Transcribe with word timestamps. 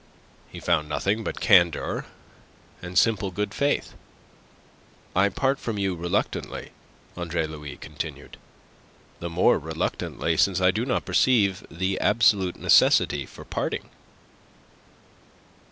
He 0.51 0.59
found 0.59 0.89
nothing 0.89 1.23
but 1.23 1.39
candour 1.39 2.07
and 2.81 2.97
simple 2.97 3.29
good 3.29 3.53
faith. 3.53 3.93
"I 5.15 5.29
part 5.29 5.59
from 5.59 5.77
you 5.77 5.93
reluctantly," 5.95 6.71
Andre 7.15 7.45
Louis 7.45 7.77
continued. 7.77 8.37
"The 9.19 9.29
more 9.29 9.59
reluctantly 9.59 10.37
since 10.37 10.59
I 10.59 10.71
do 10.71 10.87
not 10.87 11.05
perceive 11.05 11.63
the 11.69 11.99
absolute 11.99 12.55
necessity 12.55 13.27
for 13.27 13.45
parting." 13.45 13.91